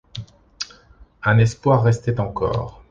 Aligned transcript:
Un 1.23 1.37
espoir 1.37 1.83
restait 1.83 2.19
encore. 2.19 2.79